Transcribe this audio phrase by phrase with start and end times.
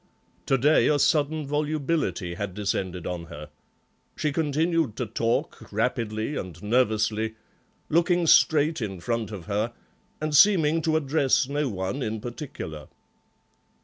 [0.47, 3.49] To day a sudden volubility had descended on her;
[4.15, 7.35] she continued to talk, rapidly and nervously,
[7.87, 9.73] looking straight in front of her
[10.19, 12.87] and seeming to address no one in particular.